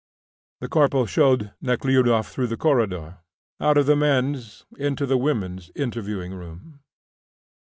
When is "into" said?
4.77-5.05